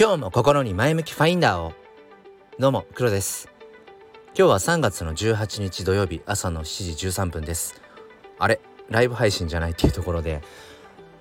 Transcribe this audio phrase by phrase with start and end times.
[0.00, 1.74] 今日も心に前向きファインダーを。
[2.58, 3.50] どうも黒です。
[4.34, 7.82] 今日は3月の18日土曜日朝の7時13分です。
[8.38, 10.40] あれライブ配信じゃないっていうところで。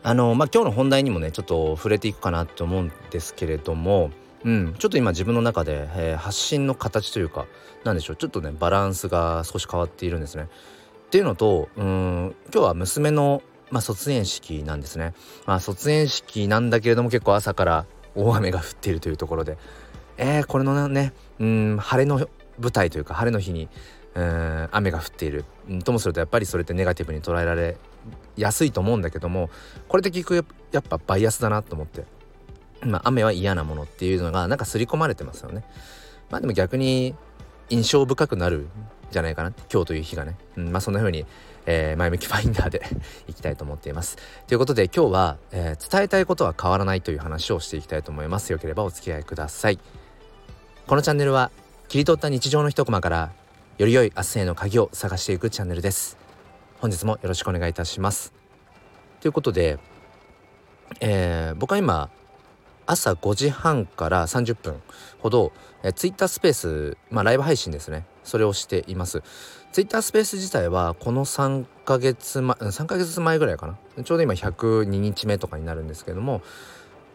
[0.01, 4.11] あのまあ今日の本題にもねちょっと触れていくかなと思うんですけれども。
[4.45, 7.47] うん、ちょっと今自分の中で、えー、発信の形というか
[7.83, 10.47] 何でしょうちょっとねバランスが少し変わっているんですね。
[11.07, 13.41] っていうのとうん今日は娘の、
[13.71, 15.13] まあ、卒園式なんですね。
[15.45, 19.57] まあ、卒園式なんだけれども結構朝から大雨が降っているというところで
[20.17, 22.27] えー、これのねうん晴れの
[22.59, 23.69] 舞台というか晴れの日に
[24.15, 27.77] うん雨が降っている、うん、ともするとやっぱりそれってネガティブに捉えられ
[28.35, 29.49] やすいと思うんだけども
[29.87, 32.05] これで聞くやっぱバイアスだなと思って。
[32.81, 35.63] まあ、雨は嫌なものっていうのがなんか刷り込まれてますよね。
[36.29, 37.15] まあでも逆に
[37.69, 38.67] 印象深くなる
[39.11, 41.25] じゃないかな今日という日がね、うん、まあそんな風に、
[41.71, 42.81] えー、前向きファインダーで
[43.29, 44.17] いきたいと思っています。
[44.47, 48.51] ということで今日は、えー、伝えたいことは変わらないという話をしていきたいと思います。
[48.51, 49.77] よければお付き合いください。
[50.87, 51.51] このチャンネルは
[51.87, 53.31] 切り取った日常の一コマから
[53.77, 56.17] より良い明日への鍵を探していくチャンネルです。
[56.79, 58.33] 本日もよろしくお願いいたします。
[59.21, 59.77] ということで、
[61.01, 62.09] えー、僕は今
[62.87, 64.81] 朝5時半から30分
[65.19, 65.51] ほど、
[65.83, 69.21] えー、ツイッタースペース、まあ、ライブ配信ですねそれをしています
[69.71, 76.41] ツイッタースペース自体はこの3ヶ月前3ヶ月前ぐらいかなちょうど今102日目とかになるんですけども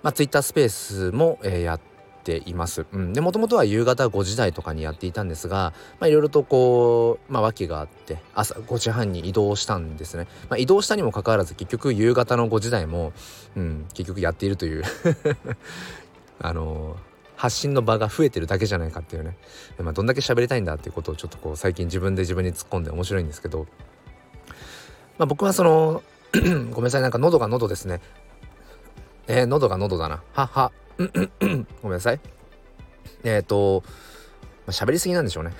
[0.04, 1.80] まあ、ツイッタースペースも、えー、やっ
[2.24, 2.86] ています。
[2.92, 10.26] もともとは夕方5時台とかにやっていたんですがいろいろとこう、まあ、訳があって朝5時半に移動したんですね。
[10.50, 13.14] まあ、移動したにもかかわらず結局夕方の5時台も、
[13.56, 14.84] うん、結局やっているという
[16.38, 17.13] あのー、
[17.44, 19.36] 発信の場が増えてるだけじゃないかっていうね、
[19.78, 23.66] まあ、どんだけ喋りたいんだっていうことをちょっとこう最近自分で自分に突っ込んで面白いんですけど、
[25.18, 28.00] まあ、僕はその ごめんなさいなんか喉が喉ですね。
[29.26, 30.22] えー、喉が喉だな。
[30.32, 30.72] はは。
[31.82, 32.20] ごめんなさい。
[33.24, 33.84] えっ、ー、と
[34.66, 35.52] まあ、喋りすぎなんでしょうね。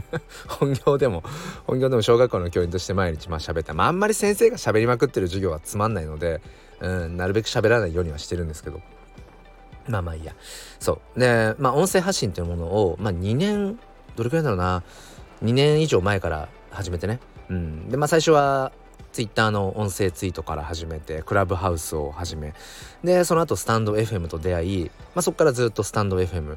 [0.48, 1.22] 本業でも
[1.66, 6.40] 本業でも小学校の教員として毎日まあ喋ったまああんまり先生が喋りまくってる授業はつまんないので、
[6.80, 8.80] うん、なるべく喋らないようにはしてるんですけど。
[9.88, 10.34] まあまあいいや。
[10.78, 11.20] そう。
[11.20, 13.78] でまあ音声発信というものをまあ2年
[14.16, 14.82] どれくらいだろうな。
[15.42, 17.20] 2年以上前から始めてね。
[17.48, 17.88] うん。
[17.88, 18.72] でまあ最初は
[19.12, 22.54] ツイッターの音声ツイートから始めてクラブハウスを始め。
[23.02, 24.90] でその後スタンド FM と出会い、ま
[25.20, 26.56] あ、そこからずっとスタンド FM も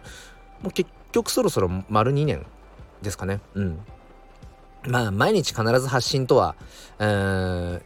[0.65, 2.45] う結局そろそろ丸2年
[3.01, 3.39] ですかね。
[3.55, 3.79] うん。
[4.87, 6.55] まあ毎日必ず発信とは、
[6.99, 7.81] えー、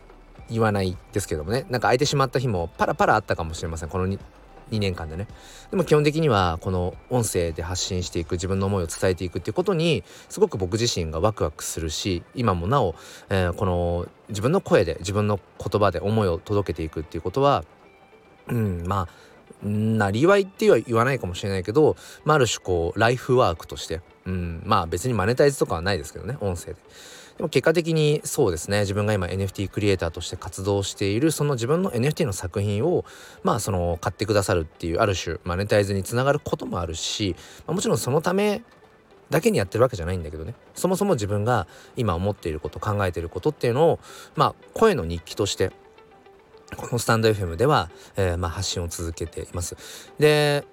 [0.50, 1.62] 言わないですけどもね。
[1.64, 3.90] なんか空いてしまった日もパラパラあったかもしれません。
[3.90, 4.18] この
[4.72, 5.28] 2年間でね
[5.72, 12.96] でも基本的にはこの音声で発信していく自分の思いを伝えていくっていうことにすごく僕自身がワクワクするし今もなお、
[13.30, 17.64] えー、この自分の声で自分の言葉で思いを届けていくっていうことは
[18.48, 19.26] うんまあ
[19.64, 26.76] なりわいっては言わないかもしれないけど、まあ、ある種こうライフワークとして、うん、まあ別にマネタイズとかはないですけどね音声で。
[27.38, 33.04] でも結果的にそうですね自分が今 NFT クリエイターとして活動しているその自分の NFT の作品を
[33.44, 37.36] まあその買ってくださるっていうある種マネタイズにつながることもあるし、
[37.68, 38.64] まあ、もちろんそのため
[39.30, 44.00] だけにやってるわけじゃないんだけどねそもそも自分が今思っていること考えていることっていうのを
[44.36, 45.72] まあ声の日記として
[46.78, 49.78] このスタンド FM では、えー、まあ発信を続けています。
[50.20, 50.66] で、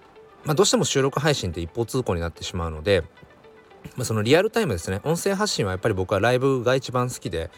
[0.44, 3.04] まあ、どうしても収録配信って一方通行になってしまうので
[3.96, 5.00] まあ、そのリアルタイムですね。
[5.04, 7.50] 音声発信はやっぱり僕はライブが一番好きで。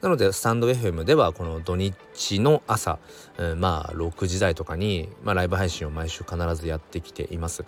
[0.00, 2.98] なのでスタンド FM ではこの土日の朝、
[3.38, 7.64] うん、まあ6時台とかに、まあ、ライブ配信を毎週必ずやってきています。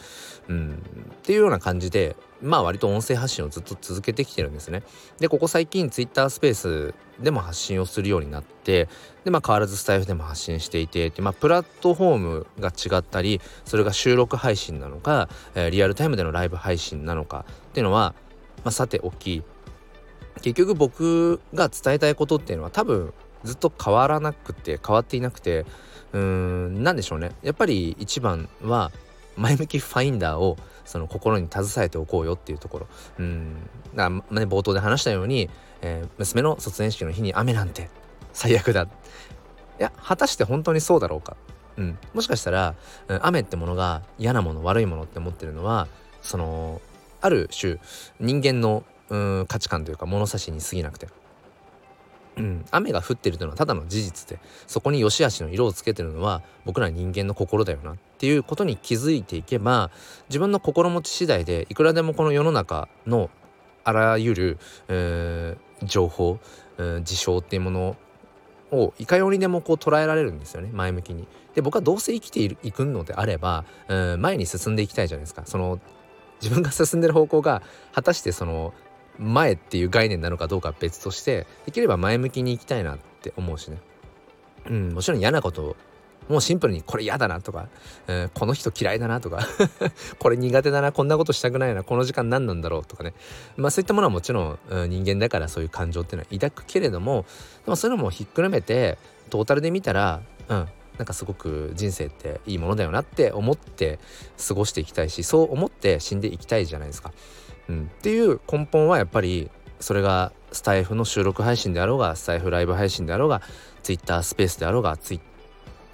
[0.48, 0.82] うん、
[1.12, 4.82] っていうような感じでまあ割と音声発信をずっと続けてきてるんですね。
[5.18, 8.88] でここ最近 Twitter スペースでも発信をするようになって
[9.24, 18.14] でまあ変わらずスタイフでも発信していてでまあプラットフォームが違ったりそれが収録配信なのか、えー、リアルタイムでのライブ配信なのかっていうのは、
[18.64, 19.42] まあ、さておき
[20.42, 23.14] 結局僕が伝えたいことっていうのは多分
[23.44, 25.64] ずっと変わらなくて変わっていなくて
[26.12, 28.90] うーん何でしょうねやっぱり一番は
[29.37, 32.86] 前向きファインダーをその心に携えておこうよっていうところ。
[33.19, 33.54] うん。
[33.94, 35.50] だから、ね、冒頭で話したように、
[35.82, 37.90] えー、娘の卒園式の日に雨なんて
[38.32, 38.82] 最悪だ。
[38.82, 38.86] い
[39.78, 41.36] や果たして本当にそうだろうか。
[41.76, 42.75] うん、もしかしたら、
[43.08, 45.88] うん、雨ってものが嫌なもの悪いものって思ってるのは
[46.22, 46.81] その
[47.20, 47.78] ある種
[48.20, 51.08] 人間のうん価値観というか物差しに過ぎなくて。
[52.36, 59.90] うん、雨が降ってるというのはただの事実でそこに良し悪しの色をつけてるのは僕ら人間の心だよなっていうことに気づいていけば
[60.28, 63.31] 自分の心持ち次第でいくらでもこの世の中の
[63.84, 64.58] あらゆる、
[64.88, 66.38] えー、情報、
[66.78, 67.96] えー、事象っていうもの
[68.72, 71.28] をいかようにでもこう捉えられるんですよね前向きに。
[71.54, 75.42] で僕はどうせ生きているいくのであれば、うん、前に進んでいきたいじゃないですか。
[75.44, 75.78] その
[76.42, 78.75] 自分が進んでる方向が果たしてその
[79.19, 83.78] 前っていう概念なのかどうかは別としてできれば前向きにいきたいなって思うしね。
[84.66, 85.76] うん、もちろん嫌なこと
[86.28, 87.69] もうシンプルにこれ嫌だなとか、
[88.06, 89.46] うん、この人嫌いだなとか
[90.19, 93.12] これ苦手だなこんなことしたくないなこの時間何なんだろうとかね
[93.56, 97.26] まあそういったものはもちろん、うん、人間だからそういう感情っていうのは抱くけれども
[97.66, 98.96] でもそういうのもひっくるめて
[99.28, 100.69] トータルで見たらうん
[100.99, 103.99] なんかすごく人生っていいものだよなって思って
[104.46, 107.12] 過ごしていきたいしそう思って死んでいきたいじゃないですか。
[107.69, 109.50] うん、っていう根本はやっぱり
[109.81, 113.43] それがスタイフの収録配信であろうがスタイフライブ配信であろうが
[113.82, 115.34] Twitter スペースであろうが Twitter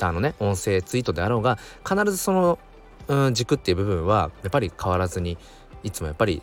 [0.00, 1.58] ターのね音声ツイートであろうが
[1.88, 2.58] 必ずその、
[3.06, 5.38] うん、軸っていう部分はやっぱり変わらずに
[5.84, 6.42] いつもやっぱり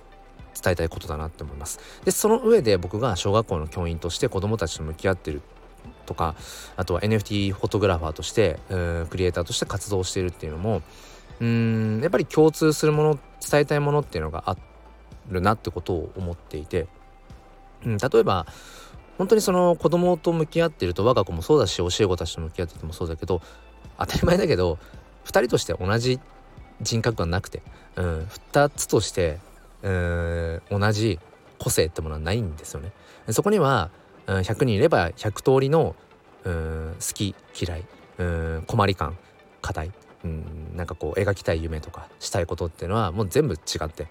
[0.61, 1.79] 伝えたいことだなって思います。
[2.05, 5.41] でその上で僕が小学校の教員として子どもたちと向き合ってる
[6.05, 6.35] とか
[6.77, 10.81] あとは NFT フォトグラファーとして、うん、クリエイターとして活動しているっていうのも
[11.39, 14.61] うんやっぱり共通するもの伝えたいものっていうのがあって
[15.29, 16.87] るなってことを思っていて、
[17.85, 18.45] うん、例えば
[19.17, 23.41] 本当にその子供と向き合ってると我が子もそうだし教え子たちと向き合っててもそうだけど
[23.97, 24.77] 当たり前だけど
[25.25, 26.19] 2人として同じ
[26.81, 27.63] 人格がなくて、
[27.95, 29.39] うん、2つとして、
[29.81, 31.19] うん、同じ
[31.57, 32.91] 個性ってものはないんですよね。
[33.31, 33.89] そこには、
[34.27, 35.95] うん、100人いれば100通りの、
[36.43, 37.85] うん、好き嫌い、
[38.19, 39.17] うん、困り感
[39.61, 39.91] 課題、
[40.23, 44.07] うん、なんかこう描きたい夢とかしたいことっていうのはもう全部違って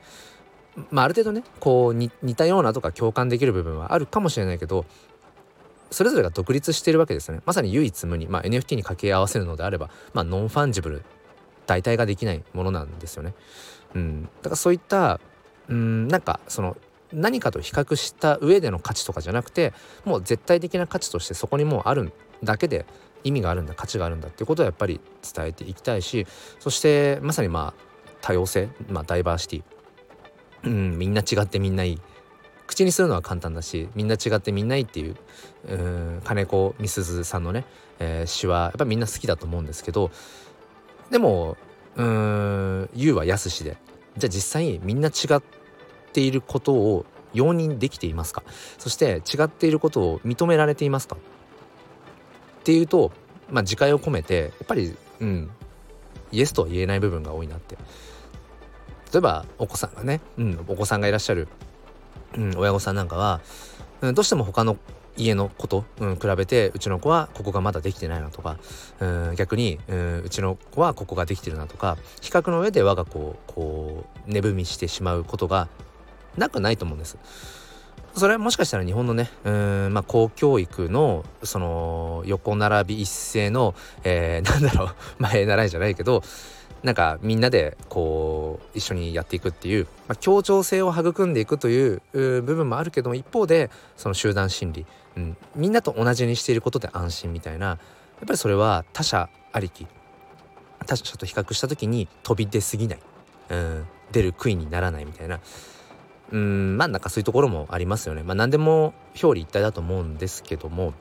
[0.90, 4.84] まあ、ある程度ねこう似たようなとか共感できる部分はあるかもしれないけど
[5.90, 7.42] それぞれが独立しているわけですよね。
[7.46, 11.02] まさに唯一無二、まあ、NFT に掛け合わせるのであれば、まあ、 non-fungible
[11.66, 13.34] 代替ができないものなんですよね。
[13.94, 15.20] うん、だからそういった
[15.68, 16.76] うんなんかその
[17.12, 19.72] 何かと比較した上での価値とかじゃなくて
[20.04, 22.12] もう絶対的な価値としてそこにもうある
[22.42, 22.84] だけで
[23.24, 25.00] 意味があるんだ価値があるんだっていうことをやっぱり
[25.34, 26.26] 伝えていきたいし
[26.58, 27.86] そしてまさにまあ
[28.20, 29.75] 多様性、まあ、ダイバーシティ。
[30.66, 32.00] うん、みんな違ってみんないい。
[32.66, 35.16] 口にするのは簡単だしみんな違ってみんないいっていう
[35.68, 37.64] う金子みすずさんのね、
[38.00, 40.10] えー、詩はやっぱみんな好きだと思うんですけど
[41.08, 41.56] でも
[41.94, 43.76] うん言うはやすしで
[44.16, 45.42] じゃあ実際みんな違っ
[46.12, 48.42] ていることを容認できていますか？
[48.78, 51.14] そして違っていることを認められていますか？
[51.14, 51.18] っ
[52.64, 53.12] ていうと
[53.48, 55.50] まあ自戒を込めてやっぱりうん
[56.32, 57.76] イエスとは言えない部分が多いなって。
[59.12, 61.48] 例えばお子さんがね、うん、お子さんがいらっしゃる、
[62.36, 63.40] うん、親御さんなんかは、
[64.00, 64.76] うん、どうしても他の
[65.16, 68.58] 家の子と、うん、比べてうちの子はここがまだできてないなとか、
[69.00, 75.68] うん、逆に、うん、うちの子はここができてるなとか比較の上で我が子をこう値踏みしてしまうことが
[76.36, 77.16] なくないと思うんです。
[78.16, 83.74] それはもしかしたら日本のねうんまあ公教育のその横並び一斉の、
[84.04, 86.22] えー、 なんだろう前習いじゃないけど
[86.82, 94.86] なんかみんなでこう一緒にやっていくっていう、まあ、協調性を育んでいくという部分もあるけども一方でその集団心理、
[95.16, 97.78] うん、みんなと同じにしていることで安心みたいなやっ
[98.26, 99.86] ぱりそれは他者ありき
[100.86, 103.00] 他者と比較した時に飛び出すぎない、
[103.50, 105.40] うん、出る杭にならないみたいな
[106.32, 108.22] うんまあなんかそういうところもありますよね。
[108.22, 110.92] まあ何でも表裏一体だと思うんですけども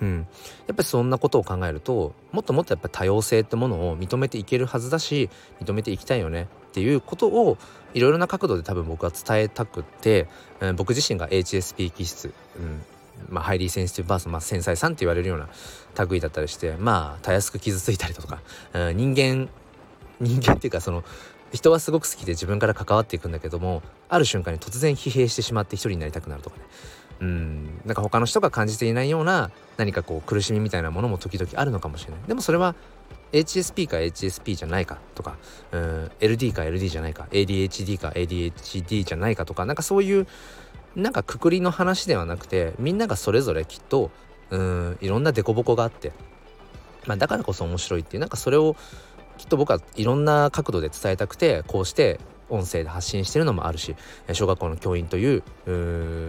[0.00, 0.18] うん、
[0.66, 5.28] やっぱりそんなことを考えるともっともっとやっぱ多様性ってものを認めていけるはずだし
[5.62, 7.58] 認めていきたいよねっていうことを
[7.92, 10.28] いろいろな角度で多分僕は伝えたくて、
[10.60, 12.82] うん、僕自身が HSP 気質、うん
[13.28, 15.48] まあ、ハイリーセンシティブバース、まあ、繊細さんって言われるような
[16.06, 18.40] 類だったりしてまあたやすく傷ついたりとか、
[18.72, 19.48] うん、人間
[20.20, 21.02] 人間っていうかその
[21.52, 26.62] 人はすごく好きで自分から関わっていくんだけどもある瞬間に突然疲弊してしまって一人になりたくなるとかね。
[27.20, 27.80] うん。
[27.84, 32.20] なんか他の人が感じていないような何かこう苦しみみたいなものも時々あるのかもしれない。
[32.26, 32.74] でもそれは
[33.32, 35.36] HSP か HSP じゃないかとか
[35.72, 36.10] うん。
[36.20, 37.28] LD か LD じゃないか。
[37.30, 40.26] ADHD か ADHD じゃないかとかなんかそういう
[40.96, 44.10] なんかくくりの話ではなくてみんながそれぞれきっと
[44.50, 44.98] うん。
[45.00, 46.12] いろんな凸凹があって、
[47.06, 48.76] まあ、だからこそ面白いっていうなんかそれを
[49.40, 52.20] きっと僕はいろんな角度で伝えたくてこうして
[52.50, 53.96] 音声で発信してるのもあるし
[54.34, 55.42] 小学校の教員という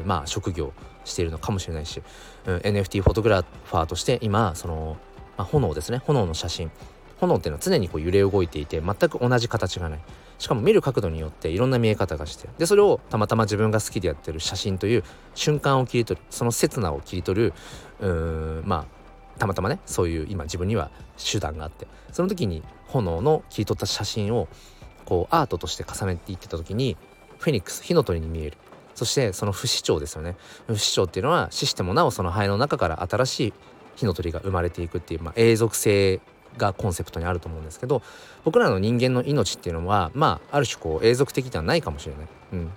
[0.06, 0.72] まあ職業
[1.04, 2.02] しているのかもしれないし、
[2.46, 4.96] うん、NFT フォトグラファーとして今その、
[5.36, 5.98] まあ、炎ですね。
[6.06, 6.72] 炎の写真。
[7.20, 10.00] 炎っていうのは常にこう揺れ動いていて全く同じ形がない。
[10.40, 15.04] しかも見る角度によっていろんな見え方がしてでそれをたまたま自分が好きでやってる写真という
[15.36, 16.26] 瞬間を切り取る。
[16.30, 17.54] その刹那を切り取る。
[18.00, 19.01] うまあ
[19.42, 24.48] たまたまねそういう今自分には手段があってその時に炎の切り取った写真を
[25.04, 26.96] こうアートとして重ねていってた時に
[27.40, 28.58] フェニックス火の鳥に見える。
[28.94, 30.36] そしてその不死鳥ですよね。
[30.68, 33.54] 不死鳥っていうのは死してもなおその肺の中から新しい
[33.96, 36.22] 火の鳥が生まれていくっていう、まあ、永続性
[36.58, 38.04] がコンセプトにあると思うんですけど
[38.44, 42.28] 僕らの人間の命っていうのはまあある種こう永続的ではないかもしれない。
[42.54, 42.72] うん。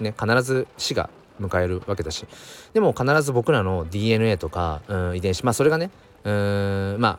[0.00, 2.26] ね、必ず死が迎えるわけだし
[2.72, 5.90] でも必ず僕らの DNA とか、うん、遺伝子まあそれがね
[6.24, 7.18] うんまあ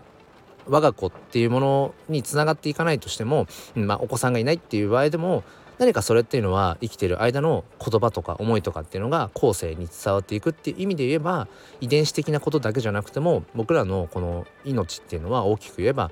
[0.68, 5.44] 我が子っていうものにつながっていかないとしても、まあ、お子さんがいないっていう場合でも
[5.80, 11.48] 何かそれっていうのは生きてる間の言葉とか思いとかっていうのが後世に伝わっていくっていう意味で言えば
[11.80, 16.12] 遺伝子的なことだけじゃなくても僕らのこの命っていうのは大きく言えば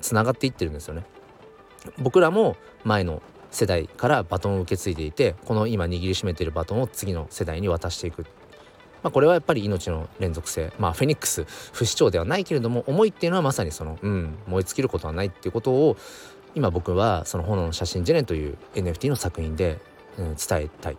[0.00, 1.04] つながっていってるんですよね。
[1.98, 8.26] 僕らも前の世代からバトンを受け継いでいてこの今握りしめているバトンを次の世代に渡していく。
[9.02, 10.72] まあ、これはやっぱり命の連続性。
[10.78, 15.96] まあフェニックス不死鳥ではないけれども思いっていうのはまさにその、うん、燃え尽きることはないっていうことを
[16.54, 19.78] 今僕はその「炎の写真ジェネ」という NFT の作品で、
[20.18, 20.96] うん、伝えたい、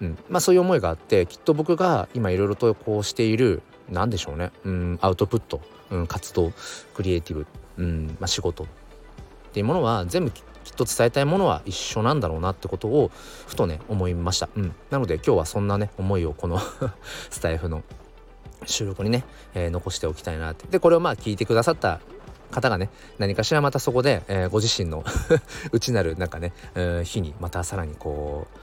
[0.00, 6.52] うんまあ、そういう思いがあってきっと僕が今いろいろとこうしている何でしょうね、うん、アウトプット、うん、活動
[6.94, 7.46] クリエイティブ、
[7.78, 8.66] うんまあ、仕事。
[9.48, 10.42] っていうものは全部きっ
[10.74, 13.10] と伝えたいものは一緒なんだろうなってことを
[13.46, 16.60] ふとね思いました、うん、なので今日はそんなね思いをこの
[17.30, 17.82] スタイフの
[18.66, 19.24] 収録にね、
[19.54, 20.66] えー、残しておきたいなって。
[20.66, 22.00] でこれをまあ聞いてくださった
[22.50, 25.04] 方がね何かしらまたそこで、えー、ご自身の
[25.72, 28.58] 内なるなんかね、えー、日にまたさらにこう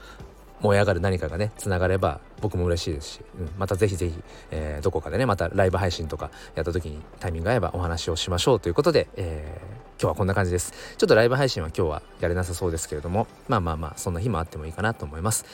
[0.66, 10.72] 燃え上がる何かがねつながれば僕も嬉しいですし、うん、またぜひぜひ、えー、どこかでねまたライブ配信とかやった時にタイミング合えばお話をしましょうということで、えー、今日はこんな感じです。
[10.96, 15.44] ちょっとライブ配信は今日はやれなさそうですけれどもまあまあまあそんな日もあってもいいかなと思います。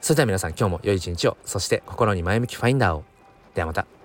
[0.00, 1.36] それでは皆さん今日も良い一日を。
[1.44, 3.04] そして心に前向きファインダーを。
[3.54, 4.01] ではまた。